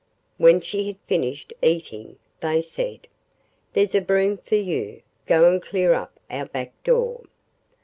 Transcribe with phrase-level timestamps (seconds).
[0.37, 3.07] When she had finished eating they said:
[3.73, 7.25] 'There's a broom for you, go and clear up our back door.